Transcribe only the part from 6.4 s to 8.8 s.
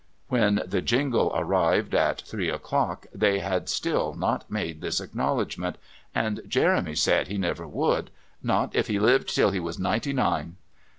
Jeremy said he never would, "not